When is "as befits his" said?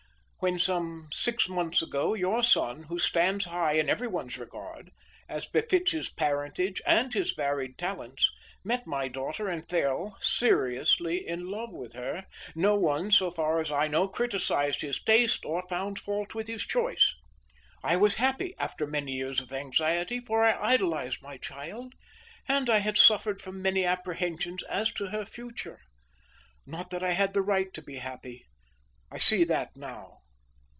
5.29-6.09